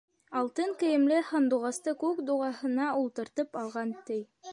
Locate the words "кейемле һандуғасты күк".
0.83-2.21